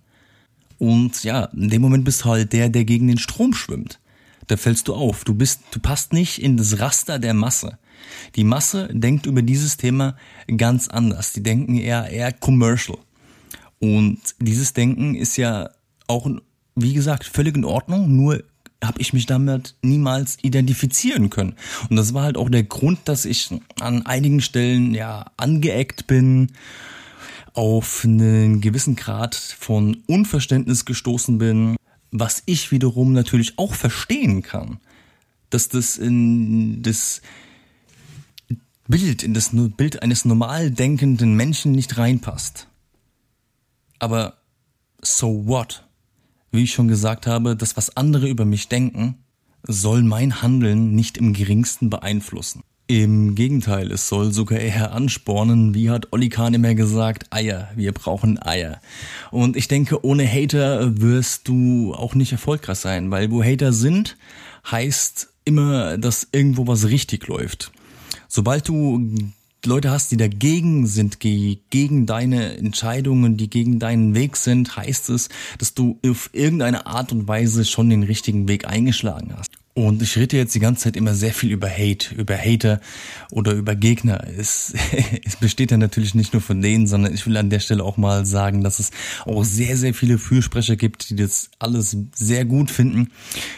Und 0.79 1.23
ja, 1.23 1.45
in 1.47 1.69
dem 1.69 1.83
Moment 1.83 2.05
bist 2.05 2.25
du 2.25 2.31
halt 2.31 2.53
der, 2.53 2.69
der 2.69 2.85
gegen 2.85 3.09
den 3.09 3.19
Strom 3.19 3.55
schwimmt. 3.55 4.00
Da 4.47 4.57
fällst 4.57 4.88
du 4.88 4.95
auf. 4.95 5.25
Du 5.25 5.35
bist, 5.35 5.61
du 5.71 5.81
passt 5.81 6.12
nicht 6.12 6.43
in 6.43 6.57
das 6.57 6.79
Raster 6.79 7.19
der 7.19 7.35
Masse. 7.35 7.79
Die 8.37 8.45
Masse 8.45 8.88
denkt 8.93 9.26
über 9.26 9.43
dieses 9.43 9.76
Thema 9.76 10.17
ganz 10.57 10.88
anders. 10.88 11.33
Die 11.33 11.43
denken 11.43 11.76
eher, 11.76 12.11
eher 12.11 12.33
commercial. 12.33 12.99
Und 13.79 14.19
dieses 14.41 14.73
Denken 14.73 15.14
ist 15.14 15.37
ja 15.37 15.71
auch, 16.07 16.29
wie 16.75 16.95
gesagt, 16.95 17.25
völlig 17.25 17.57
in 17.57 17.64
Ordnung. 17.64 18.14
Nur 18.14 18.43
habe 18.87 19.00
ich 19.00 19.12
mich 19.12 19.26
damit 19.26 19.75
niemals 19.83 20.38
identifizieren 20.43 21.31
können. 21.31 21.55
Und 21.88 21.97
das 21.97 22.14
war 22.14 22.25
halt 22.25 22.37
auch 22.37 22.49
der 22.49 22.64
Grund, 22.64 23.00
dass 23.05 23.25
ich 23.25 23.50
an 23.81 24.07
einigen 24.07 24.41
Stellen 24.41 24.95
ja 24.95 25.31
angeeckt 25.37 26.07
bin, 26.07 26.53
auf 27.55 28.05
einen 28.05 28.61
gewissen 28.61 28.97
Grad 28.97 29.35
von 29.35 30.03
Unverständnis 30.07 30.85
gestoßen 30.85 31.38
bin, 31.38 31.76
was 32.11 32.43
ich 32.47 32.71
wiederum 32.73 33.12
natürlich 33.12 33.59
auch 33.59 33.75
verstehen 33.75 34.43
kann, 34.43 34.79
dass 35.50 35.69
das 35.69 35.97
in 35.97 36.83
das 36.83 37.23
Bild, 38.87 39.23
in 39.23 39.35
das 39.35 39.50
Bild 39.53 40.03
eines 40.03 40.25
normal 40.25 40.71
denkenden 40.71 41.35
Menschen 41.35 41.73
nicht 41.73 41.97
reinpasst. 41.97 42.67
Aber 43.99 44.37
so 45.00 45.47
what? 45.47 45.84
Wie 46.55 46.63
ich 46.63 46.73
schon 46.73 46.87
gesagt 46.87 47.27
habe, 47.27 47.57
das, 47.57 47.77
was 47.77 47.97
andere 47.97 48.29
über 48.29 48.45
mich 48.45 48.69
denken, 48.69 49.17
soll 49.65 50.05
mein 50.05 50.41
Handeln 50.41 50.95
nicht 50.95 51.19
im 51.19 51.33
geringsten 51.33 51.91
beeinflussen. 51.91 52.63
Im 52.87 53.35
Gegenteil, 53.35 53.91
es 53.91 54.09
soll 54.09 54.33
sogar 54.33 54.61
eher 54.61 54.93
anspornen, 54.93 55.75
wie 55.75 55.91
hat 55.91 56.13
Olli 56.13 56.29
Kahn 56.29 56.55
immer 56.55 56.77
gesagt, 56.77 57.27
Eier, 57.31 57.71
wir 57.75 57.91
brauchen 57.91 58.41
Eier. 58.41 58.81
Und 59.33 59.57
ich 59.57 59.67
denke, 59.67 60.05
ohne 60.05 60.29
Hater 60.29 61.01
wirst 61.01 61.49
du 61.49 61.93
auch 61.93 62.15
nicht 62.15 62.31
erfolgreich 62.31 62.79
sein, 62.79 63.11
weil 63.11 63.33
wo 63.33 63.43
Hater 63.43 63.73
sind, 63.73 64.17
heißt 64.71 65.31
immer, 65.45 65.99
dass 65.99 66.29
irgendwo 66.31 66.69
was 66.69 66.87
richtig 66.87 67.27
läuft. 67.27 67.73
Sobald 68.29 68.69
du 68.69 69.13
Leute 69.66 69.90
hast, 69.90 70.11
die 70.11 70.16
dagegen 70.16 70.87
sind, 70.87 71.21
gegen 71.21 72.06
deine 72.06 72.56
Entscheidungen, 72.56 73.37
die 73.37 73.50
gegen 73.50 73.78
deinen 73.78 74.14
Weg 74.14 74.37
sind, 74.37 74.76
heißt 74.76 75.11
es, 75.11 75.28
dass 75.59 75.75
du 75.75 75.99
auf 76.06 76.30
irgendeine 76.33 76.87
Art 76.87 77.12
und 77.12 77.28
Weise 77.28 77.64
schon 77.64 77.90
den 77.90 78.02
richtigen 78.02 78.49
Weg 78.49 78.66
eingeschlagen 78.66 79.35
hast. 79.37 79.52
Und 79.76 80.02
ich 80.02 80.16
rede 80.16 80.37
jetzt 80.37 80.54
die 80.54 80.61
ganze 80.61 80.85
Zeit 80.85 80.97
immer 80.97 81.14
sehr 81.14 81.35
viel 81.35 81.50
über 81.50 81.68
Hate, 81.68 82.14
über 82.14 82.37
Hater 82.37 82.80
oder 83.33 83.52
über 83.52 83.75
Gegner. 83.75 84.25
Es, 84.38 84.73
es 85.25 85.35
besteht 85.37 85.73
ja 85.73 85.76
natürlich 85.76 86.14
nicht 86.14 86.33
nur 86.33 86.42
von 86.42 86.62
denen, 86.62 86.87
sondern 86.87 87.12
ich 87.12 87.26
will 87.26 87.37
an 87.37 87.50
der 87.50 87.59
Stelle 87.59 87.83
auch 87.83 87.97
mal 87.97 88.25
sagen, 88.25 88.62
dass 88.62 88.78
es 88.78 88.92
auch 89.25 89.42
sehr, 89.42 89.76
sehr 89.76 89.92
viele 89.92 90.18
Fürsprecher 90.18 90.76
gibt, 90.76 91.11
die 91.11 91.16
das 91.16 91.50
alles 91.59 91.97
sehr 92.14 92.44
gut 92.44 92.71
finden, 92.71 93.11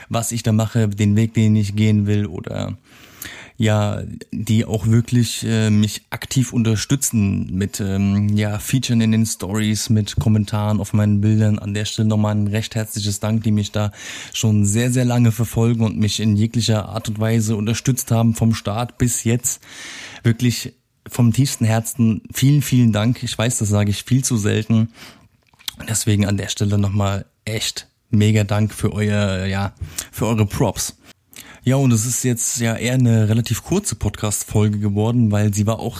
was 0.08 0.32
ich 0.32 0.42
da 0.42 0.52
mache, 0.52 0.88
den 0.88 1.16
Weg, 1.16 1.34
den 1.34 1.54
ich 1.54 1.76
gehen 1.76 2.06
will 2.06 2.24
oder 2.24 2.78
ja, 3.58 4.02
die 4.32 4.64
auch 4.64 4.86
wirklich 4.86 5.44
äh, 5.44 5.70
mich 5.70 6.02
aktiv 6.10 6.52
unterstützen 6.52 7.48
mit 7.52 7.80
ähm, 7.80 8.36
ja, 8.36 8.58
Featuren 8.58 9.00
in 9.00 9.12
den 9.12 9.26
Stories, 9.26 9.88
mit 9.88 10.16
Kommentaren 10.16 10.80
auf 10.80 10.92
meinen 10.92 11.20
Bildern. 11.20 11.58
An 11.58 11.72
der 11.72 11.86
Stelle 11.86 12.08
nochmal 12.08 12.34
ein 12.34 12.48
recht 12.48 12.74
herzliches 12.74 13.20
Dank, 13.20 13.44
die 13.44 13.52
mich 13.52 13.72
da 13.72 13.92
schon 14.32 14.66
sehr, 14.66 14.92
sehr 14.92 15.06
lange 15.06 15.32
verfolgen 15.32 15.84
und 15.84 15.98
mich 15.98 16.20
in 16.20 16.36
jeglicher 16.36 16.88
Art 16.88 17.08
und 17.08 17.18
Weise 17.18 17.56
unterstützt 17.56 18.10
haben 18.10 18.34
vom 18.34 18.54
Start 18.54 18.98
bis 18.98 19.24
jetzt. 19.24 19.62
Wirklich 20.22 20.74
vom 21.08 21.32
tiefsten 21.32 21.64
Herzen 21.64 22.22
vielen, 22.32 22.62
vielen 22.62 22.92
Dank. 22.92 23.22
Ich 23.22 23.36
weiß, 23.36 23.58
das 23.58 23.68
sage 23.68 23.90
ich 23.90 24.04
viel 24.04 24.24
zu 24.24 24.36
selten. 24.36 24.90
Deswegen 25.88 26.26
an 26.26 26.36
der 26.36 26.48
Stelle 26.48 26.78
nochmal 26.78 27.26
echt 27.44 27.88
mega 28.10 28.44
Dank 28.44 28.72
für 28.72 28.92
euer, 28.92 29.46
ja, 29.46 29.72
für 30.12 30.26
eure 30.26 30.46
Props. 30.46 30.96
Ja, 31.68 31.74
und 31.74 31.92
es 31.92 32.06
ist 32.06 32.22
jetzt 32.22 32.60
ja 32.60 32.76
eher 32.76 32.94
eine 32.94 33.28
relativ 33.28 33.64
kurze 33.64 33.96
Podcast-Folge 33.96 34.78
geworden, 34.78 35.32
weil 35.32 35.52
sie 35.52 35.66
war 35.66 35.80
auch 35.80 35.98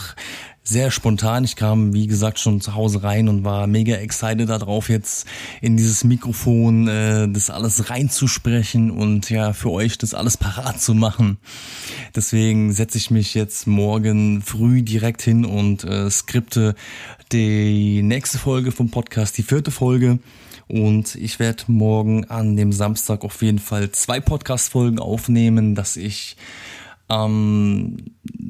sehr 0.63 0.91
spontan. 0.91 1.43
Ich 1.43 1.57
kam, 1.57 1.93
wie 1.93 2.07
gesagt, 2.07 2.39
schon 2.39 2.61
zu 2.61 2.73
Hause 2.73 3.03
rein 3.03 3.27
und 3.27 3.43
war 3.43 3.67
mega 3.67 3.95
excited 3.95 4.47
darauf, 4.47 4.87
jetzt 4.87 5.27
in 5.59 5.75
dieses 5.75 6.05
Mikrofon 6.05 6.87
äh, 6.87 7.27
das 7.27 7.49
alles 7.49 7.89
reinzusprechen 7.89 8.91
und 8.91 9.29
ja, 9.29 9.51
für 9.51 9.69
euch 9.71 9.97
das 9.97 10.13
alles 10.13 10.37
parat 10.37 10.79
zu 10.81 10.93
machen. 10.93 11.37
Deswegen 12.15 12.71
setze 12.71 12.97
ich 12.97 13.11
mich 13.11 13.33
jetzt 13.33 13.67
morgen 13.67 14.41
früh 14.41 14.83
direkt 14.83 15.21
hin 15.21 15.43
und 15.43 15.83
äh, 15.83 16.09
skripte 16.09 16.75
die 17.33 18.03
nächste 18.03 18.37
Folge 18.37 18.71
vom 18.71 18.89
Podcast, 18.89 19.37
die 19.37 19.43
vierte 19.43 19.71
Folge. 19.71 20.19
Und 20.67 21.15
ich 21.15 21.39
werde 21.39 21.63
morgen 21.67 22.25
an 22.25 22.57
dem 22.57 22.73
Samstag 22.73 23.23
auf 23.23 23.41
jeden 23.41 23.59
Fall 23.59 23.91
zwei 23.91 24.19
Podcast-Folgen 24.19 24.99
aufnehmen, 24.99 25.75
dass 25.75 25.95
ich 25.95 26.35
ähm, 27.09 27.97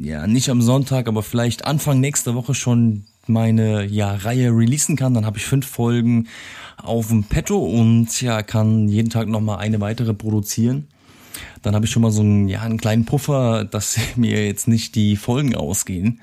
ja 0.02 0.26
nicht 0.26 0.50
am 0.50 0.62
Sonntag, 0.62 1.08
aber 1.08 1.22
vielleicht 1.22 1.66
Anfang 1.66 2.00
nächster 2.00 2.34
Woche 2.34 2.56
schon 2.56 3.06
meine 3.28 3.86
ja, 3.86 4.16
Reihe 4.16 4.50
releasen 4.50 4.96
kann. 4.96 5.14
Dann 5.14 5.26
habe 5.26 5.38
ich 5.38 5.46
fünf 5.46 5.68
Folgen 5.68 6.28
auf 6.78 7.10
dem 7.10 7.24
Petto 7.24 7.58
und 7.58 8.22
ja, 8.22 8.42
kann 8.42 8.88
jeden 8.88 9.10
Tag 9.10 9.28
nochmal 9.28 9.60
eine 9.60 9.80
weitere 9.80 10.14
produzieren. 10.14 10.88
Dann 11.62 11.76
habe 11.76 11.86
ich 11.86 11.92
schon 11.92 12.02
mal 12.02 12.12
so 12.12 12.22
einen, 12.22 12.48
ja, 12.48 12.62
einen 12.62 12.78
kleinen 12.78 13.06
Puffer, 13.06 13.66
dass 13.66 13.98
mir 14.16 14.46
jetzt 14.46 14.68
nicht 14.68 14.96
die 14.96 15.16
Folgen 15.16 15.56
ausgehen. 15.56 16.20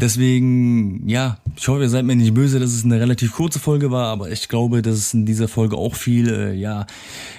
Deswegen, 0.00 1.08
ja, 1.08 1.38
ich 1.56 1.66
hoffe, 1.68 1.82
ihr 1.82 1.88
seid 1.88 2.04
mir 2.04 2.16
nicht 2.16 2.34
böse, 2.34 2.60
dass 2.60 2.72
es 2.72 2.84
eine 2.84 3.00
relativ 3.00 3.32
kurze 3.32 3.58
Folge 3.58 3.90
war, 3.90 4.08
aber 4.08 4.30
ich 4.30 4.48
glaube, 4.48 4.82
dass 4.82 4.96
es 4.96 5.14
in 5.14 5.26
dieser 5.26 5.48
Folge 5.48 5.76
auch 5.76 5.94
viel, 5.94 6.28
äh, 6.28 6.54
ja, 6.54 6.86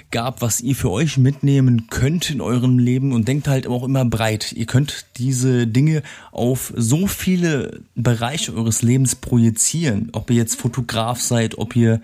gab, 0.10 0.42
was 0.42 0.62
ihr 0.62 0.76
für 0.76 0.90
euch 0.90 1.18
mitnehmen 1.18 1.88
könnt 1.90 2.30
in 2.30 2.42
eurem 2.42 2.80
Leben 2.80 3.12
und 3.12 3.28
denkt 3.28 3.48
halt 3.48 3.68
auch 3.68 3.84
immer 3.84 4.06
breit. 4.06 4.54
Ihr 4.54 4.66
könnt 4.66 5.06
diese 5.18 5.68
Dinge 5.68 6.02
auf 6.32 6.74
so 6.76 7.08
viele 7.08 7.82
Bereiche 7.96 8.54
eures 8.56 8.82
Lebens 8.82 9.16
projizieren. 9.16 10.10
Ob 10.14 10.30
ihr 10.30 10.38
jetzt 10.38 10.60
Fotograf 10.60 11.20
seid, 11.20 11.58
ob 11.58 11.76
ihr 11.76 12.02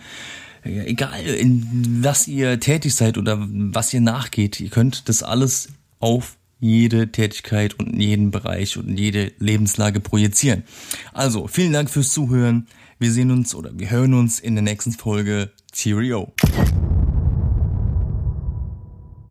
ja, 0.66 0.84
egal 0.84 1.22
in 1.22 2.00
was 2.04 2.28
ihr 2.28 2.60
tätig 2.60 2.96
seid 2.96 3.18
oder 3.18 3.38
was 3.40 3.94
ihr 3.94 4.02
nachgeht, 4.02 4.60
ihr 4.60 4.70
könnt 4.70 5.10
das 5.10 5.24
alles 5.24 5.70
auf 6.00 6.38
jede 6.64 7.12
Tätigkeit 7.12 7.78
und 7.80 7.94
in 7.94 8.00
jeden 8.00 8.32
Bereich 8.32 8.78
und 8.78 8.88
in 8.88 8.98
jede 8.98 9.34
Lebenslage 9.40 10.00
projizieren. 10.00 10.64
Also, 11.12 11.48
vielen 11.48 11.74
Dank 11.74 11.90
fürs 11.90 12.12
Zuhören. 12.12 12.68
Wir 13.00 13.12
sehen 13.12 13.32
uns 13.32 13.54
oder 13.54 13.72
wir 13.78 13.90
hören 13.90 14.14
uns 14.14 14.40
in 14.40 14.56
der 14.56 14.64
nächsten 14.64 14.94
Folge. 14.94 15.52
Cheerio. 15.74 16.34